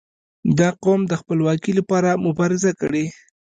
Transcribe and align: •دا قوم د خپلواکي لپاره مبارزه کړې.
•دا 0.59 0.69
قوم 0.83 1.01
د 1.07 1.13
خپلواکي 1.21 1.71
لپاره 1.79 2.09
مبارزه 2.25 2.71
کړې. 2.81 3.05